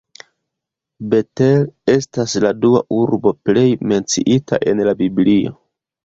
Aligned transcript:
Bet-El 1.09 1.65
estas 1.95 2.33
la 2.45 2.51
dua 2.63 2.81
urbo 2.99 3.33
plej 3.49 3.65
menciita 3.91 4.59
en 4.73 4.83
la 4.89 4.95
Biblio. 5.03 5.53